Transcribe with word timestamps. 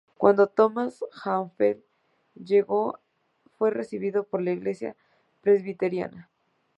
Cuando 0.17 0.47
Thomas 0.47 1.05
Campbell 1.23 1.83
llegó 2.33 2.97
fue 3.59 3.69
recibido 3.69 4.23
por 4.23 4.41
la 4.41 4.51
Iglesia 4.51 4.95
Presbiteriana. 5.41 6.31